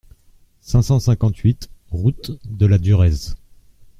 [0.61, 3.35] cinq cent cinquante-huit route de la Durèze